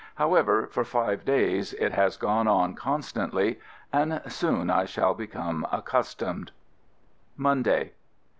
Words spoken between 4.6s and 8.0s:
I shall become ac customed. Monday.